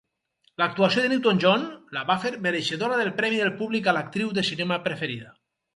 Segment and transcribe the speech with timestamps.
[0.61, 1.67] L'actuació de Newton-John
[1.99, 5.35] la va fer mereixedora del Premi del Públic a l'actriu de cinema preferida.